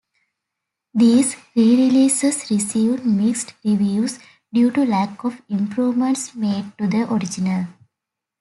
These 0.95 1.35
re-releases 1.55 2.49
received 2.49 3.05
mixed 3.05 3.53
reviews 3.63 4.17
due 4.51 4.71
to 4.71 4.83
lack 4.83 5.23
of 5.23 5.43
improvements 5.47 6.33
made 6.33 6.75
to 6.79 6.87
the 6.87 7.03
original. 7.13 7.67